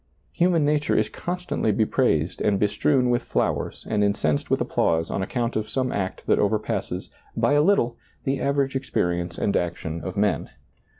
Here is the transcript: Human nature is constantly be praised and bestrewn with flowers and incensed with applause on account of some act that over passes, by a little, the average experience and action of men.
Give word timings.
Human 0.31 0.65
nature 0.65 0.97
is 0.97 1.09
constantly 1.09 1.71
be 1.71 1.85
praised 1.85 2.41
and 2.41 2.59
bestrewn 2.59 3.11
with 3.11 3.21
flowers 3.21 3.85
and 3.87 4.03
incensed 4.03 4.49
with 4.49 4.59
applause 4.59 5.11
on 5.11 5.21
account 5.21 5.55
of 5.55 5.69
some 5.69 5.91
act 5.91 6.25
that 6.25 6.39
over 6.39 6.57
passes, 6.57 7.11
by 7.37 7.53
a 7.53 7.61
little, 7.61 7.97
the 8.23 8.39
average 8.39 8.75
experience 8.75 9.37
and 9.37 9.55
action 9.55 10.01
of 10.03 10.17
men. 10.17 10.49